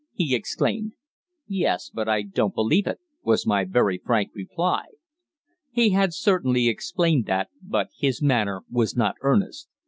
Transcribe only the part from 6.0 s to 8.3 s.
certainly explained that, but his